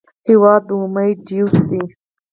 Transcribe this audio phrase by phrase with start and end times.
[0.29, 1.83] هېواد د امید ډیوټ دی.